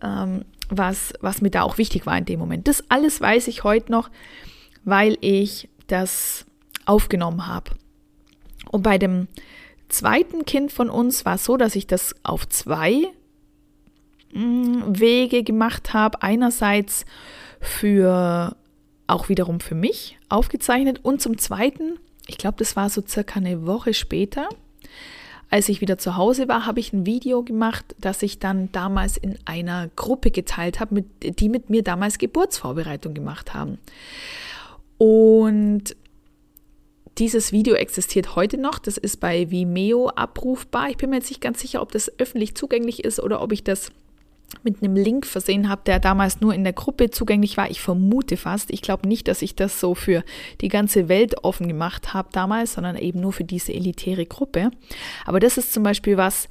ähm, 0.02 0.44
was, 0.70 1.14
was 1.22 1.42
mir 1.42 1.52
da 1.52 1.64
auch 1.64 1.78
wichtig 1.78 2.06
war 2.06 2.18
in 2.18 2.26
dem 2.26 2.40
Moment. 2.40 2.68
Das 2.68 2.84
alles 2.90 3.22
weiß 3.22 3.48
ich 3.48 3.64
heute 3.64 3.94
noch, 3.94 4.10
weil 4.84 5.18
ich 5.22 5.70
das 5.88 6.46
aufgenommen 6.86 7.48
habe. 7.48 7.72
Und 8.72 8.84
bei 8.84 8.98
dem 8.98 9.30
zweiten 9.88 10.44
Kind 10.44 10.74
von 10.74 10.90
uns 10.90 11.24
war 11.24 11.36
es 11.36 11.46
so, 11.46 11.56
dass 11.56 11.78
ich 11.78 11.88
das 11.88 12.14
auf 12.24 12.46
zwei 12.50 13.14
Wege 14.34 15.44
gemacht 15.44 15.94
habe. 15.94 16.22
Einerseits 16.22 17.06
für 17.60 18.56
auch 19.08 19.30
wiederum 19.30 19.60
für 19.60 19.76
mich 19.76 20.18
aufgezeichnet 20.30 21.00
und 21.04 21.22
zum 21.22 21.38
zweiten, 21.38 22.00
ich 22.28 22.38
glaube, 22.38 22.58
das 22.58 22.76
war 22.76 22.90
so 22.90 23.04
circa 23.06 23.40
eine 23.40 23.66
Woche 23.66 23.94
später, 23.94 24.50
als 25.54 25.70
ich 25.70 25.82
wieder 25.82 26.00
zu 26.00 26.18
Hause 26.18 26.48
war, 26.48 26.66
habe 26.66 26.80
ich 26.80 26.94
ein 26.94 27.06
Video 27.06 27.44
gemacht, 27.44 27.86
das 28.00 28.24
ich 28.24 28.40
dann 28.40 28.72
damals 28.72 29.18
in 29.18 29.38
einer 29.46 29.88
Gruppe 29.96 30.32
geteilt 30.32 30.80
habe, 30.80 30.96
mit, 30.96 31.40
die 31.40 31.48
mit 31.48 31.70
mir 31.70 31.84
damals 31.84 32.18
Geburtsvorbereitung 32.18 33.14
gemacht 33.14 33.54
haben. 33.54 33.78
Und 34.98 35.96
dieses 37.20 37.52
Video 37.52 37.76
existiert 37.76 38.36
heute 38.36 38.58
noch. 38.58 38.80
Das 38.80 38.98
ist 38.98 39.20
bei 39.20 39.52
Vimeo 39.52 40.10
abrufbar. 40.10 40.90
Ich 40.90 40.98
bin 40.98 41.12
mir 41.12 41.18
jetzt 41.18 41.30
nicht 41.30 41.42
ganz 41.42 41.60
sicher, 41.62 41.84
ob 41.84 41.92
das 41.92 42.12
öffentlich 42.20 42.56
zugänglich 42.56 43.04
ist 43.04 43.20
oder 43.20 43.40
ob 43.40 43.52
ich 43.52 43.64
das 43.64 43.92
mit 44.64 44.82
einem 44.82 44.96
Link 44.96 45.26
versehen 45.26 45.70
habe, 45.70 45.82
der 45.86 46.00
damals 46.00 46.40
nur 46.40 46.54
in 46.54 46.64
der 46.64 46.74
Gruppe 46.74 47.10
zugänglich 47.10 47.58
war. 47.58 47.70
Ich 47.70 47.82
vermute 47.82 48.38
fast. 48.38 48.72
Ich 48.72 48.82
glaube 48.82 49.08
nicht, 49.08 49.28
dass 49.28 49.42
ich 49.42 49.56
das 49.56 49.80
so 49.80 49.96
für 49.96 50.24
die 50.62 50.70
ganze 50.70 51.10
Welt 51.10 51.44
offen 51.44 51.68
gemacht 51.68 52.14
habe 52.14 52.30
damals, 52.32 52.74
sondern 52.74 52.96
eben 52.96 53.20
nur 53.20 53.34
für 53.34 53.44
diese 53.44 53.74
elitäre 53.74 54.26
Gruppe. 54.26 54.72
Aber 55.26 55.40
das 55.40 55.58
ist 55.58 55.74
zum 55.74 55.84
Beispiel 55.84 56.18
was, 56.18 56.48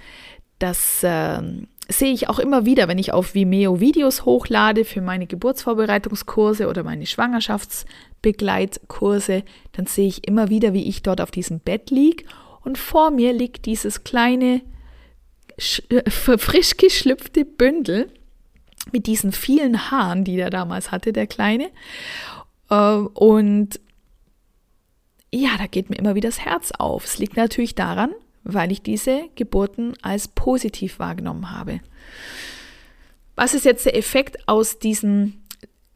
das 0.58 1.02
äh, 1.02 1.40
sehe 1.88 2.12
ich 2.12 2.28
auch 2.28 2.38
immer 2.38 2.66
wieder, 2.66 2.86
wenn 2.88 2.98
ich 2.98 3.12
auf 3.12 3.34
Vimeo 3.34 3.80
Videos 3.80 4.24
hochlade 4.24 4.84
für 4.84 5.00
meine 5.00 5.26
Geburtsvorbereitungskurse 5.26 6.68
oder 6.68 6.84
meine 6.84 7.06
Schwangerschaftsbegleitkurse, 7.06 9.42
dann 9.72 9.86
sehe 9.86 10.08
ich 10.08 10.28
immer 10.28 10.50
wieder, 10.50 10.72
wie 10.72 10.88
ich 10.88 11.02
dort 11.02 11.20
auf 11.20 11.30
diesem 11.30 11.60
Bett 11.60 11.90
liege 11.90 12.24
und 12.62 12.78
vor 12.78 13.10
mir 13.10 13.32
liegt 13.32 13.66
dieses 13.66 14.04
kleine 14.04 14.62
frisch 15.58 16.76
geschlüpfte 16.76 17.44
Bündel 17.44 18.10
mit 18.92 19.06
diesen 19.06 19.32
vielen 19.32 19.90
Haaren, 19.90 20.24
die 20.24 20.38
er 20.38 20.50
damals 20.50 20.90
hatte, 20.90 21.12
der 21.12 21.26
Kleine. 21.26 21.70
Äh, 22.68 22.74
und 22.74 23.80
ja, 25.32 25.56
da 25.56 25.66
geht 25.66 25.88
mir 25.88 25.96
immer 25.96 26.14
wieder 26.14 26.28
das 26.28 26.40
Herz 26.40 26.72
auf. 26.72 27.04
Es 27.04 27.18
liegt 27.18 27.36
natürlich 27.36 27.74
daran, 27.74 28.12
weil 28.44 28.72
ich 28.72 28.82
diese 28.82 29.28
Geburten 29.34 29.94
als 30.02 30.28
positiv 30.28 30.98
wahrgenommen 30.98 31.50
habe. 31.50 31.80
Was 33.34 33.54
ist 33.54 33.64
jetzt 33.64 33.86
der 33.86 33.96
Effekt 33.96 34.46
aus 34.48 34.78
diesem 34.78 35.40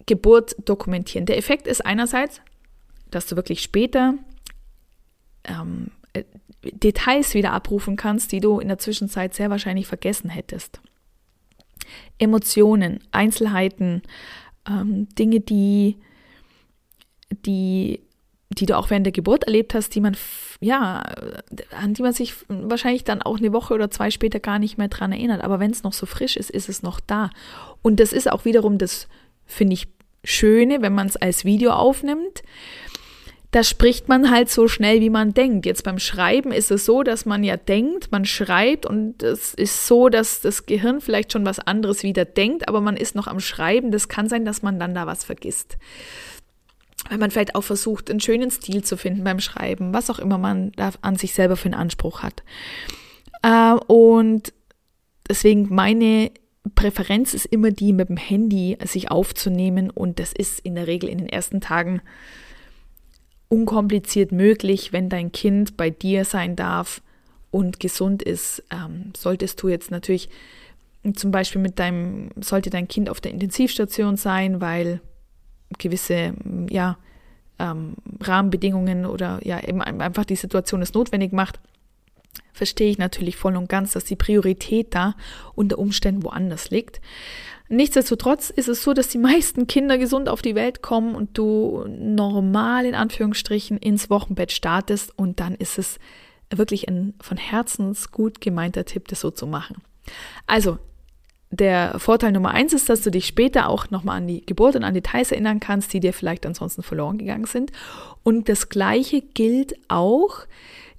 Geburt 0.07 0.57
dokumentieren? 0.65 1.27
Der 1.27 1.37
Effekt 1.37 1.67
ist 1.67 1.85
einerseits, 1.85 2.41
dass 3.11 3.27
du 3.27 3.37
wirklich 3.37 3.63
später 3.63 4.15
ähm, 5.45 5.91
Details 6.73 7.35
wieder 7.35 7.53
abrufen 7.53 7.97
kannst, 7.97 8.33
die 8.33 8.41
du 8.41 8.59
in 8.59 8.69
der 8.69 8.79
Zwischenzeit 8.79 9.35
sehr 9.35 9.51
wahrscheinlich 9.51 9.87
vergessen 9.87 10.31
hättest. 10.31 10.81
Emotionen, 12.19 13.01
Einzelheiten, 13.13 14.03
ähm, 14.69 15.09
Dinge, 15.15 15.41
die, 15.41 15.97
die, 17.31 18.01
die 18.51 18.67
du 18.67 18.77
auch 18.77 18.91
während 18.91 19.07
der 19.07 19.13
Geburt 19.13 19.45
erlebt 19.45 19.75
hast, 19.75 19.95
die 19.95 20.01
man, 20.01 20.17
ja, 20.61 21.03
an 21.81 21.95
die 21.95 22.03
man 22.03 22.13
sich 22.13 22.35
wahrscheinlich 22.49 23.05
dann 23.05 23.23
auch 23.23 23.39
eine 23.39 23.53
Woche 23.53 23.75
oder 23.75 23.91
zwei 23.91 24.11
später 24.11 24.41
gar 24.41 24.59
nicht 24.59 24.79
mehr 24.79 24.89
dran 24.89 25.13
erinnert. 25.13 25.43
Aber 25.43 25.61
wenn 25.61 25.71
es 25.71 25.83
noch 25.83 25.93
so 25.93 26.07
frisch 26.07 26.37
ist, 26.37 26.51
ist 26.51 26.69
es 26.69 26.83
noch 26.83 27.01
da. 27.01 27.31
Und 27.83 28.01
das 28.01 28.13
ist 28.13 28.31
auch 28.31 28.45
wiederum 28.45 28.79
das, 28.79 29.09
finde 29.45 29.75
ich, 29.75 29.89
Schöne, 30.29 30.83
wenn 30.83 30.93
man 30.93 31.07
es 31.07 31.17
als 31.17 31.45
Video 31.45 31.71
aufnimmt 31.71 32.43
da 33.57 33.65
spricht 33.65 34.07
man 34.07 34.31
halt 34.31 34.51
so 34.51 34.69
schnell, 34.69 35.01
wie 35.01 35.09
man 35.09 35.33
denkt. 35.33 35.65
Jetzt 35.65 35.83
beim 35.83 35.99
Schreiben 35.99 36.53
ist 36.53 36.71
es 36.71 36.85
so, 36.85 37.03
dass 37.03 37.25
man 37.25 37.43
ja 37.43 37.57
denkt, 37.57 38.13
man 38.13 38.27
schreibt 38.27 38.85
und 38.85 39.23
es 39.23 39.55
ist 39.55 39.87
so, 39.87 40.11
dass 40.11 40.43
das 40.43 40.67
Gehirn 40.67 41.01
vielleicht 41.01 41.33
schon 41.33 41.47
was 41.47 41.59
anderes 41.59 42.03
wieder 42.03 42.27
denkt, 42.27 42.69
aber 42.69 42.83
man 42.83 42.99
ist 42.99 43.15
noch 43.15 43.27
am 43.27 43.41
Schreiben. 43.41 43.93
Das 43.93 44.09
kann 44.09 44.29
sein, 44.29 44.45
dass 44.45 44.61
man 44.61 44.79
dann 44.79 44.95
da 44.95 45.07
was 45.07 45.25
vergisst. 45.25 45.79
Wenn 47.09 47.19
man 47.19 47.31
vielleicht 47.31 47.55
auch 47.55 47.63
versucht, 47.63 48.11
einen 48.11 48.21
schönen 48.21 48.51
Stil 48.51 48.85
zu 48.85 48.99
finden 48.99 49.25
beim 49.25 49.41
Schreiben, 49.41 49.95
was 49.95 50.11
auch 50.11 50.19
immer 50.19 50.37
man 50.37 50.73
da 50.73 50.91
an 51.01 51.17
sich 51.17 51.33
selber 51.33 51.57
für 51.57 51.71
einen 51.71 51.81
Anspruch 51.81 52.23
hat. 52.23 52.43
Äh, 53.43 53.73
und 53.87 54.53
deswegen 55.31 55.75
meine 55.75 56.31
Präferenz 56.75 57.33
ist 57.33 57.47
immer 57.47 57.71
die, 57.71 57.95
mit 57.95 58.11
dem 58.11 58.19
Handy 58.19 58.77
sich 58.85 59.11
aufzunehmen 59.11 59.89
und 59.89 60.21
das 60.21 60.35
ist 60.35 60.61
in 60.61 60.75
der 60.75 60.87
Regel 60.89 61.09
in 61.09 61.17
den 61.17 61.31
ersten 61.31 61.63
Tagen 61.63 62.03
unkompliziert 63.49 64.33
möglich, 64.33 64.93
wenn 64.93 65.09
dein 65.09 65.33
Kind 65.33 65.77
bei 65.77 65.91
dir 65.91 66.25
sein 66.25 66.57
darf 66.57 67.01
und 67.51 67.81
gesund 67.81 68.23
ist. 68.23 68.63
Ähm, 68.71 69.13
solltest 69.17 69.63
du 69.63 69.69
jetzt 69.69 69.91
natürlich 69.91 70.29
zum 71.15 71.31
Beispiel 71.31 71.61
mit 71.61 71.79
deinem, 71.79 72.31
sollte 72.41 72.71
dein 72.71 72.89
Kind 72.89 73.09
auf 73.09 73.21
der 73.21 73.33
Intensivstation 73.33 74.17
sein, 74.17 74.61
weil 74.61 75.01
gewisse, 75.79 76.35
ja, 76.69 76.99
ähm, 77.59 77.95
Rahmenbedingungen 78.21 79.07
oder 79.07 79.41
ja, 79.45 79.63
eben 79.63 79.81
einfach 79.81 80.25
die 80.25 80.37
Situation 80.37 80.83
es 80.83 80.93
notwendig 80.93 81.33
macht, 81.33 81.61
verstehe 82.53 82.91
ich 82.91 82.99
natürlich 82.99 83.37
voll 83.37 83.57
und 83.57 83.69
ganz, 83.69 83.93
dass 83.93 84.05
die 84.05 84.17
Priorität 84.17 84.95
da 84.95 85.15
unter 85.55 85.79
Umständen 85.79 86.23
woanders 86.25 86.71
liegt. 86.71 87.01
Nichtsdestotrotz 87.69 88.51
ist 88.51 88.69
es 88.69 88.83
so, 88.83 88.93
dass 88.93 89.09
die 89.09 89.19
meisten 89.19 89.67
Kinder 89.67 89.99
gesund 89.99 90.29
auf 90.29 90.43
die 90.43 90.55
Welt 90.55 90.83
kommen 90.83 91.15
und 91.15 91.37
du 91.37 91.85
normal 91.89 92.87
in 92.87 92.95
Anführungsstrichen 92.95 93.79
ins 93.79 94.09
Wochenbett 94.09 94.53
startest 94.53 95.17
und 95.19 95.41
dann 95.41 95.55
ist 95.55 95.79
es 95.79 95.99
wirklich 96.55 96.89
ein 96.89 97.15
von 97.21 97.37
Herzens 97.37 98.13
gut 98.13 98.41
gemeinter 98.41 98.85
Tipp, 98.85 99.09
das 99.09 99.21
so 99.21 99.31
zu 99.31 99.47
machen. 99.47 99.83
Also, 100.47 100.79
der 101.51 101.99
Vorteil 101.99 102.33
Nummer 102.33 102.51
eins 102.51 102.73
ist, 102.73 102.89
dass 102.89 103.03
du 103.03 103.11
dich 103.11 103.27
später 103.27 103.69
auch 103.69 103.91
nochmal 103.91 104.19
an 104.19 104.27
die 104.27 104.45
Geburt 104.45 104.77
und 104.77 104.85
an 104.85 104.95
Details 104.95 105.33
erinnern 105.33 105.61
kannst, 105.61 105.93
die 105.93 106.01
dir 106.01 106.13
vielleicht 106.13 106.45
ansonsten 106.45 106.83
verloren 106.83 107.19
gegangen 107.19 107.47
sind. 107.47 107.73
Und 108.23 108.49
das 108.49 108.69
Gleiche 108.69 109.23
gilt 109.23 109.75
auch 109.89 110.47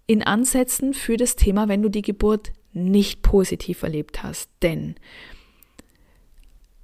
in 0.05 0.23
Ansätzen 0.23 0.93
für 0.93 1.17
das 1.17 1.35
Thema, 1.35 1.67
wenn 1.67 1.81
du 1.81 1.89
die 1.89 2.01
Geburt 2.01 2.51
nicht 2.73 3.21
positiv 3.21 3.83
erlebt 3.83 4.23
hast. 4.23 4.49
Denn 4.61 4.95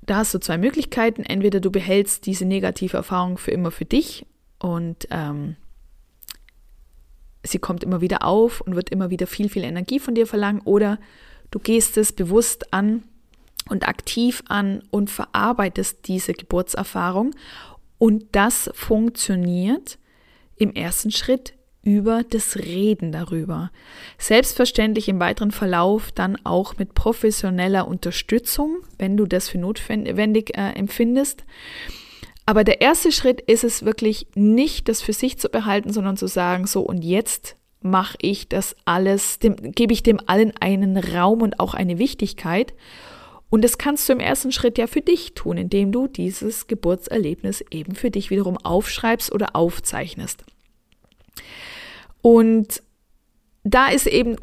da 0.05 0.17
hast 0.17 0.33
du 0.33 0.39
zwei 0.39 0.57
Möglichkeiten. 0.57 1.23
Entweder 1.23 1.59
du 1.59 1.71
behältst 1.71 2.25
diese 2.25 2.45
negative 2.45 2.97
Erfahrung 2.97 3.37
für 3.37 3.51
immer 3.51 3.71
für 3.71 3.85
dich 3.85 4.25
und 4.59 5.07
ähm, 5.11 5.55
sie 7.43 7.59
kommt 7.59 7.83
immer 7.83 8.01
wieder 8.01 8.25
auf 8.25 8.61
und 8.61 8.75
wird 8.75 8.89
immer 8.89 9.09
wieder 9.09 9.27
viel, 9.27 9.49
viel 9.49 9.63
Energie 9.63 9.99
von 9.99 10.15
dir 10.15 10.27
verlangen, 10.27 10.61
oder 10.61 10.99
du 11.51 11.59
gehst 11.59 11.97
es 11.97 12.11
bewusst 12.11 12.73
an 12.73 13.03
und 13.69 13.87
aktiv 13.87 14.43
an 14.47 14.83
und 14.91 15.09
verarbeitest 15.09 16.07
diese 16.07 16.33
Geburtserfahrung. 16.33 17.35
Und 17.97 18.25
das 18.33 18.69
funktioniert 18.73 19.97
im 20.55 20.73
ersten 20.73 21.11
Schritt 21.11 21.53
über 21.83 22.23
das 22.23 22.57
Reden 22.57 23.11
darüber. 23.11 23.69
Selbstverständlich 24.17 25.09
im 25.09 25.19
weiteren 25.19 25.51
Verlauf 25.51 26.11
dann 26.11 26.37
auch 26.45 26.77
mit 26.77 26.93
professioneller 26.93 27.87
Unterstützung, 27.87 28.77
wenn 28.97 29.17
du 29.17 29.25
das 29.25 29.49
für 29.49 29.57
notwendig 29.57 30.57
äh, 30.57 30.71
empfindest. 30.71 31.43
Aber 32.45 32.63
der 32.63 32.81
erste 32.81 33.11
Schritt 33.11 33.41
ist 33.41 33.63
es 33.63 33.85
wirklich 33.85 34.27
nicht, 34.35 34.89
das 34.89 35.01
für 35.01 35.13
sich 35.13 35.37
zu 35.37 35.49
behalten, 35.49 35.93
sondern 35.93 36.17
zu 36.17 36.27
sagen, 36.27 36.67
so 36.67 36.81
und 36.81 37.03
jetzt 37.03 37.55
mache 37.81 38.17
ich 38.21 38.47
das 38.47 38.75
alles, 38.85 39.39
dem, 39.39 39.55
gebe 39.73 39.93
ich 39.93 40.03
dem 40.03 40.19
allen 40.25 40.53
einen 40.59 40.97
Raum 40.97 41.41
und 41.41 41.59
auch 41.59 41.73
eine 41.73 41.99
Wichtigkeit. 41.99 42.73
Und 43.49 43.63
das 43.63 43.77
kannst 43.77 44.07
du 44.07 44.13
im 44.13 44.19
ersten 44.19 44.51
Schritt 44.51 44.77
ja 44.77 44.87
für 44.87 45.01
dich 45.01 45.35
tun, 45.35 45.57
indem 45.57 45.91
du 45.91 46.07
dieses 46.07 46.67
Geburtserlebnis 46.67 47.63
eben 47.71 47.93
für 47.93 48.09
dich 48.09 48.29
wiederum 48.29 48.57
aufschreibst 48.57 49.31
oder 49.31 49.55
aufzeichnest. 49.55 50.43
Und 52.23 52.81
da 53.65 53.89
ist 53.89 54.07
eben, 54.07 54.37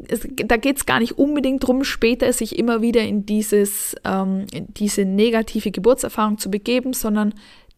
da 0.45 0.57
geht 0.57 0.77
es 0.77 0.85
gar 0.85 0.99
nicht 0.99 1.17
unbedingt 1.17 1.63
darum, 1.63 1.83
später 1.83 2.31
sich 2.31 2.57
immer 2.57 2.81
wieder 2.81 3.01
in 3.01 3.25
dieses, 3.25 3.95
ähm, 4.05 4.45
in 4.53 4.67
diese 4.75 5.03
negative 5.03 5.71
Geburtserfahrung 5.71 6.37
zu 6.37 6.51
begeben, 6.51 6.93
sondern 6.93 7.33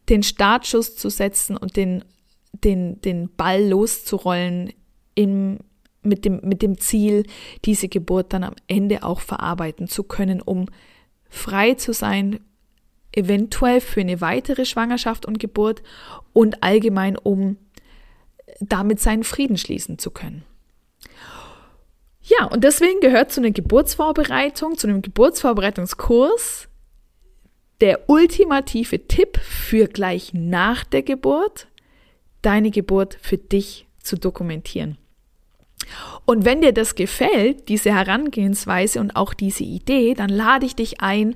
den 0.09 0.23
Startschuss 0.23 0.97
zu 0.97 1.09
setzen 1.09 1.55
und 1.55 1.77
den, 1.77 2.03
den, 2.51 2.99
den 3.01 3.29
Ball 3.35 3.65
loszurollen 3.65 4.73
im, 5.15 5.59
mit, 6.01 6.25
dem, 6.25 6.41
mit 6.43 6.61
dem 6.61 6.77
Ziel, 6.77 7.25
diese 7.63 7.87
Geburt 7.87 8.33
dann 8.33 8.43
am 8.43 8.55
Ende 8.67 9.03
auch 9.03 9.21
verarbeiten 9.21 9.87
zu 9.87 10.03
können, 10.03 10.41
um 10.41 10.65
frei 11.29 11.75
zu 11.75 11.93
sein, 11.93 12.41
eventuell 13.13 13.79
für 13.79 14.01
eine 14.01 14.19
weitere 14.19 14.65
Schwangerschaft 14.65 15.25
und 15.25 15.39
Geburt 15.39 15.81
und 16.33 16.61
allgemein 16.61 17.17
um 17.17 17.57
damit 18.59 18.99
seinen 18.99 19.23
Frieden 19.23 19.57
schließen 19.57 19.99
zu 19.99 20.11
können. 20.11 20.43
Ja, 22.21 22.45
und 22.45 22.63
deswegen 22.63 23.01
gehört 23.01 23.31
zu 23.31 23.41
einer 23.41 23.51
Geburtsvorbereitung, 23.51 24.77
zu 24.77 24.87
einem 24.87 25.01
Geburtsvorbereitungskurs 25.01 26.69
der 27.81 28.09
ultimative 28.09 29.07
Tipp 29.07 29.37
für 29.37 29.87
gleich 29.87 30.33
nach 30.33 30.85
der 30.85 31.01
Geburt, 31.01 31.67
deine 32.41 32.71
Geburt 32.71 33.17
für 33.21 33.37
dich 33.37 33.87
zu 34.01 34.15
dokumentieren. 34.17 34.97
Und 36.23 36.45
wenn 36.45 36.61
dir 36.61 36.71
das 36.71 36.95
gefällt, 36.95 37.67
diese 37.67 37.93
Herangehensweise 37.93 39.01
und 39.01 39.17
auch 39.17 39.33
diese 39.33 39.65
Idee, 39.65 40.13
dann 40.13 40.29
lade 40.29 40.65
ich 40.65 40.75
dich 40.75 41.01
ein, 41.01 41.35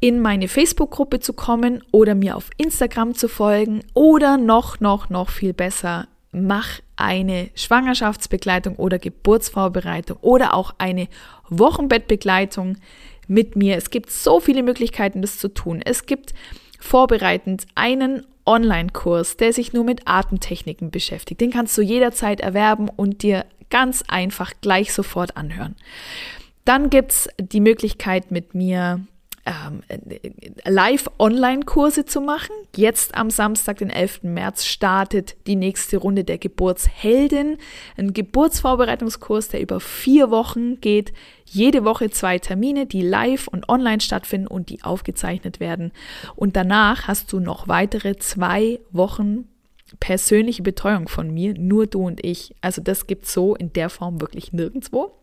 in 0.00 0.20
meine 0.20 0.48
Facebook-Gruppe 0.48 1.20
zu 1.20 1.32
kommen 1.32 1.84
oder 1.92 2.14
mir 2.14 2.36
auf 2.36 2.50
Instagram 2.56 3.14
zu 3.14 3.28
folgen 3.28 3.80
oder 3.94 4.36
noch, 4.36 4.80
noch, 4.80 5.10
noch 5.10 5.30
viel 5.30 5.52
besser 5.52 6.08
mach 6.32 6.80
eine 6.96 7.50
Schwangerschaftsbegleitung 7.54 8.76
oder 8.76 8.98
Geburtsvorbereitung 8.98 10.18
oder 10.20 10.54
auch 10.54 10.74
eine 10.78 11.08
Wochenbettbegleitung 11.48 12.76
mit 13.26 13.56
mir. 13.56 13.76
Es 13.76 13.90
gibt 13.90 14.10
so 14.10 14.40
viele 14.40 14.62
Möglichkeiten, 14.62 15.22
das 15.22 15.38
zu 15.38 15.48
tun. 15.48 15.80
Es 15.84 16.06
gibt 16.06 16.34
vorbereitend 16.80 17.66
einen 17.74 18.26
Online-Kurs, 18.46 19.36
der 19.36 19.52
sich 19.52 19.72
nur 19.72 19.84
mit 19.84 20.08
Atemtechniken 20.08 20.90
beschäftigt. 20.90 21.40
Den 21.40 21.50
kannst 21.50 21.76
du 21.76 21.82
jederzeit 21.82 22.40
erwerben 22.40 22.88
und 22.88 23.22
dir 23.22 23.44
ganz 23.70 24.02
einfach 24.08 24.52
gleich 24.62 24.92
sofort 24.92 25.36
anhören. 25.36 25.76
Dann 26.64 26.90
gibt 26.90 27.12
es 27.12 27.28
die 27.38 27.60
Möglichkeit, 27.60 28.30
mit 28.30 28.54
mir 28.54 29.06
ähm, 29.48 29.82
Live-Online-Kurse 30.64 32.04
zu 32.04 32.20
machen. 32.20 32.52
Jetzt 32.76 33.14
am 33.14 33.30
Samstag, 33.30 33.78
den 33.78 33.90
11. 33.90 34.22
März, 34.24 34.64
startet 34.64 35.36
die 35.46 35.56
nächste 35.56 35.96
Runde 35.96 36.24
der 36.24 36.38
Geburtsheldin. 36.38 37.56
Ein 37.96 38.12
Geburtsvorbereitungskurs, 38.12 39.48
der 39.48 39.60
über 39.60 39.80
vier 39.80 40.30
Wochen 40.30 40.80
geht. 40.80 41.12
Jede 41.44 41.84
Woche 41.84 42.10
zwei 42.10 42.38
Termine, 42.38 42.86
die 42.86 43.02
live 43.02 43.48
und 43.48 43.68
online 43.68 44.00
stattfinden 44.00 44.46
und 44.46 44.68
die 44.68 44.82
aufgezeichnet 44.82 45.60
werden. 45.60 45.92
Und 46.36 46.56
danach 46.56 47.08
hast 47.08 47.32
du 47.32 47.40
noch 47.40 47.68
weitere 47.68 48.16
zwei 48.16 48.80
Wochen 48.90 49.48
persönliche 50.00 50.62
Betreuung 50.62 51.08
von 51.08 51.32
mir, 51.32 51.54
nur 51.54 51.86
du 51.86 52.06
und 52.06 52.24
ich. 52.24 52.54
Also 52.60 52.82
das 52.82 53.06
gibt 53.06 53.24
es 53.24 53.32
so 53.32 53.54
in 53.54 53.72
der 53.72 53.88
Form 53.88 54.20
wirklich 54.20 54.52
nirgendwo. 54.52 55.14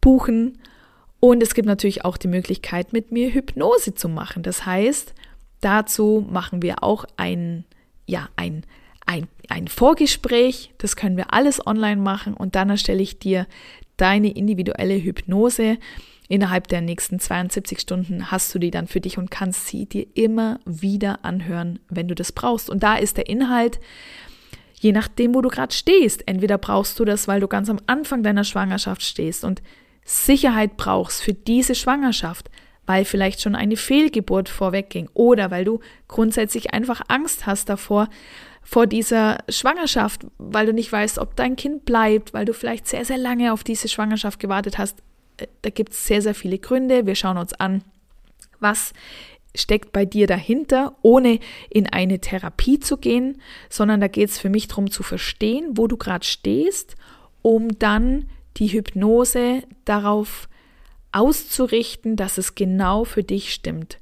buchen. 0.00 0.58
Und 1.20 1.42
es 1.42 1.54
gibt 1.54 1.68
natürlich 1.68 2.04
auch 2.06 2.16
die 2.16 2.28
Möglichkeit, 2.28 2.94
mit 2.94 3.12
mir 3.12 3.34
Hypnose 3.34 3.94
zu 3.94 4.08
machen. 4.08 4.42
Das 4.42 4.64
heißt, 4.64 5.12
dazu 5.60 6.26
machen 6.28 6.62
wir 6.62 6.82
auch 6.82 7.04
ein, 7.18 7.66
ja, 8.06 8.30
ein 8.36 8.64
ein, 9.10 9.26
ein 9.50 9.68
Vorgespräch, 9.68 10.72
das 10.78 10.96
können 10.96 11.16
wir 11.16 11.34
alles 11.34 11.66
online 11.66 12.00
machen 12.00 12.34
und 12.34 12.54
dann 12.54 12.70
erstelle 12.70 13.02
ich 13.02 13.18
dir 13.18 13.46
deine 13.96 14.30
individuelle 14.30 14.94
Hypnose. 14.94 15.78
Innerhalb 16.28 16.68
der 16.68 16.80
nächsten 16.80 17.18
72 17.18 17.80
Stunden 17.80 18.30
hast 18.30 18.54
du 18.54 18.60
die 18.60 18.70
dann 18.70 18.86
für 18.86 19.00
dich 19.00 19.18
und 19.18 19.30
kannst 19.30 19.66
sie 19.66 19.86
dir 19.86 20.06
immer 20.14 20.60
wieder 20.64 21.24
anhören, 21.24 21.80
wenn 21.88 22.06
du 22.06 22.14
das 22.14 22.30
brauchst. 22.30 22.70
Und 22.70 22.84
da 22.84 22.94
ist 22.94 23.16
der 23.16 23.28
Inhalt, 23.28 23.80
je 24.74 24.92
nachdem, 24.92 25.34
wo 25.34 25.40
du 25.40 25.48
gerade 25.48 25.74
stehst. 25.74 26.26
Entweder 26.28 26.56
brauchst 26.56 26.98
du 27.00 27.04
das, 27.04 27.26
weil 27.26 27.40
du 27.40 27.48
ganz 27.48 27.68
am 27.68 27.80
Anfang 27.88 28.22
deiner 28.22 28.44
Schwangerschaft 28.44 29.02
stehst 29.02 29.44
und 29.44 29.60
Sicherheit 30.04 30.76
brauchst 30.76 31.22
für 31.22 31.34
diese 31.34 31.74
Schwangerschaft, 31.74 32.50
weil 32.86 33.04
vielleicht 33.04 33.40
schon 33.40 33.56
eine 33.56 33.76
Fehlgeburt 33.76 34.48
vorwegging 34.48 35.08
oder 35.14 35.50
weil 35.50 35.64
du 35.64 35.80
grundsätzlich 36.06 36.72
einfach 36.72 37.02
Angst 37.08 37.46
hast 37.46 37.68
davor, 37.68 38.08
vor 38.70 38.86
dieser 38.86 39.38
Schwangerschaft, 39.48 40.28
weil 40.38 40.66
du 40.66 40.72
nicht 40.72 40.92
weißt, 40.92 41.18
ob 41.18 41.34
dein 41.34 41.56
Kind 41.56 41.84
bleibt, 41.84 42.32
weil 42.32 42.44
du 42.44 42.54
vielleicht 42.54 42.86
sehr, 42.86 43.04
sehr 43.04 43.18
lange 43.18 43.52
auf 43.52 43.64
diese 43.64 43.88
Schwangerschaft 43.88 44.38
gewartet 44.38 44.78
hast. 44.78 45.02
Äh, 45.38 45.48
da 45.62 45.70
gibt 45.70 45.92
es 45.92 46.06
sehr, 46.06 46.22
sehr 46.22 46.36
viele 46.36 46.56
Gründe. 46.56 47.04
Wir 47.04 47.16
schauen 47.16 47.36
uns 47.36 47.52
an, 47.52 47.82
was 48.60 48.92
steckt 49.56 49.90
bei 49.90 50.04
dir 50.04 50.28
dahinter, 50.28 50.94
ohne 51.02 51.40
in 51.68 51.88
eine 51.88 52.20
Therapie 52.20 52.78
zu 52.78 52.96
gehen, 52.96 53.42
sondern 53.68 54.00
da 54.00 54.06
geht 54.06 54.30
es 54.30 54.38
für 54.38 54.50
mich 54.50 54.68
darum 54.68 54.88
zu 54.88 55.02
verstehen, 55.02 55.70
wo 55.72 55.88
du 55.88 55.96
gerade 55.96 56.24
stehst, 56.24 56.94
um 57.42 57.76
dann 57.80 58.30
die 58.58 58.68
Hypnose 58.68 59.64
darauf 59.84 60.48
auszurichten, 61.10 62.14
dass 62.14 62.38
es 62.38 62.54
genau 62.54 63.02
für 63.02 63.24
dich 63.24 63.52
stimmt. 63.52 63.98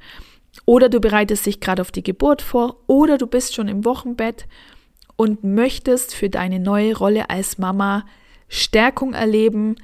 Oder 0.65 0.89
du 0.89 1.01
bereitest 1.01 1.47
dich 1.47 1.61
gerade 1.61 1.83
auf 1.83 1.93
die 1.93 2.03
Geburt 2.03 2.43
vor 2.43 2.77
oder 2.87 3.19
du 3.19 3.27
bist 3.27 3.55
schon 3.55 3.69
im 3.69 3.85
Wochenbett 3.85 4.47
und 5.17 5.45
möchtest 5.45 6.15
für 6.15 6.31
deine 6.31 6.61
neue 6.61 6.97
Rolle 6.97 7.31
als 7.31 7.59
Mama 7.59 8.07
Stärkung 8.49 9.15
erleben, 9.15 9.77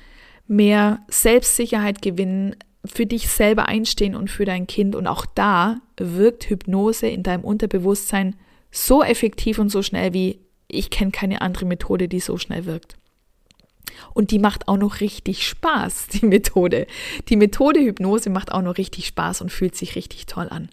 mehr 0.47 1.01
Selbstsicherheit 1.09 2.03
gewinnen, 2.03 2.57
für 2.85 3.07
dich 3.07 3.29
selber 3.29 3.67
einstehen 3.67 4.15
und 4.15 4.31
für 4.31 4.45
dein 4.45 4.67
Kind. 4.67 4.95
Und 4.95 5.07
auch 5.07 5.27
da 5.27 5.81
wirkt 5.97 6.51
Hypnose 6.51 7.09
in 7.09 7.23
deinem 7.23 7.45
Unterbewusstsein 7.45 8.37
so 8.71 9.03
effektiv 9.03 9.59
und 9.59 9.71
so 9.71 9.83
schnell 9.83 10.13
wie 10.13 10.41
ich 10.69 10.91
kenne 10.91 11.11
keine 11.11 11.41
andere 11.41 11.67
Methode, 11.67 12.09
die 12.09 12.21
so 12.21 12.37
schnell 12.37 12.65
wirkt. 12.65 12.97
Und 14.13 14.31
die 14.31 14.39
macht 14.39 14.69
auch 14.69 14.77
noch 14.77 15.01
richtig 15.01 15.47
Spaß, 15.47 16.09
die 16.09 16.27
Methode. 16.27 16.87
Die 17.29 17.37
Methode 17.37 17.81
Hypnose 17.81 18.31
macht 18.31 18.53
auch 18.53 18.63
noch 18.63 18.79
richtig 18.79 19.07
Spaß 19.07 19.41
und 19.41 19.51
fühlt 19.51 19.77
sich 19.77 19.97
richtig 19.97 20.27
toll 20.27 20.49
an. 20.51 20.69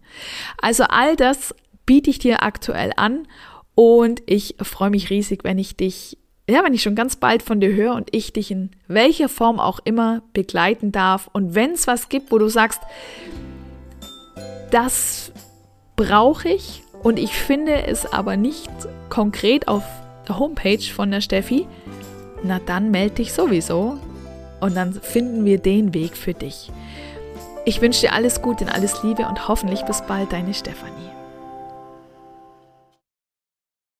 Also 0.61 0.83
all 0.83 1.15
das 1.15 1.55
biete 1.85 2.09
ich 2.09 2.19
dir 2.19 2.43
aktuell 2.43 2.91
an 2.95 3.27
und 3.75 4.21
ich 4.25 4.55
freue 4.61 4.89
mich 4.89 5.09
riesig, 5.09 5.43
wenn 5.43 5.57
ich 5.57 5.75
dich, 5.75 6.17
ja, 6.49 6.63
wenn 6.63 6.73
ich 6.73 6.81
schon 6.81 6.95
ganz 6.95 7.15
bald 7.15 7.43
von 7.43 7.59
dir 7.59 7.73
höre 7.73 7.95
und 7.95 8.09
ich 8.13 8.33
dich 8.33 8.51
in 8.51 8.71
welcher 8.87 9.29
Form 9.29 9.59
auch 9.59 9.79
immer 9.83 10.21
begleiten 10.33 10.91
darf. 10.91 11.29
Und 11.33 11.55
wenn 11.55 11.71
es 11.71 11.87
was 11.87 12.09
gibt, 12.09 12.31
wo 12.31 12.37
du 12.37 12.47
sagst, 12.47 12.81
das 14.71 15.31
brauche 15.95 16.49
ich 16.49 16.83
und 17.03 17.19
ich 17.19 17.33
finde 17.33 17.87
es 17.87 18.11
aber 18.11 18.37
nicht 18.37 18.69
konkret 19.09 19.67
auf 19.67 19.83
der 20.27 20.39
Homepage 20.39 20.81
von 20.81 21.11
der 21.11 21.21
Steffi, 21.21 21.67
na 22.43 22.59
dann 22.65 22.91
melde 22.91 23.15
dich 23.15 23.33
sowieso 23.33 23.97
und 24.59 24.75
dann 24.75 24.93
finden 24.93 25.45
wir 25.45 25.57
den 25.57 25.93
Weg 25.93 26.15
für 26.15 26.33
dich. 26.33 26.71
Ich 27.65 27.81
wünsche 27.81 28.01
dir 28.01 28.13
alles 28.13 28.41
Gute 28.41 28.65
und 28.65 28.71
alles 28.71 29.03
Liebe 29.03 29.27
und 29.27 29.47
hoffentlich 29.47 29.83
bis 29.83 30.01
bald, 30.01 30.31
deine 30.31 30.53
Stefanie. 30.53 31.20